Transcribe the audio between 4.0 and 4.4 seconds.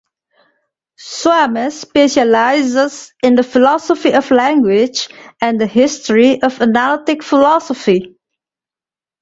of